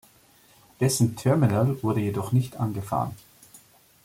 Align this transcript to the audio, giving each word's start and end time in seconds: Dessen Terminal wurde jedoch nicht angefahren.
Dessen 0.79 1.15
Terminal 1.15 1.83
wurde 1.83 1.99
jedoch 1.99 2.31
nicht 2.31 2.55
angefahren. 2.57 3.15